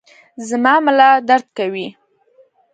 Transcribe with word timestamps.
زما 0.47 0.73
ملا 0.85 1.09
درد 1.27 1.45
کوي 1.57 1.87